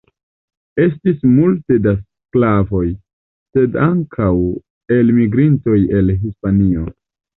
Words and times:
Estis 0.83 1.17
multe 1.33 1.77
da 1.87 1.93
sklavoj, 1.99 2.83
sed 3.57 3.77
ankaŭ 3.83 4.33
elmigrintoj 4.97 5.77
el 6.01 6.15
Hispanio. 6.25 6.89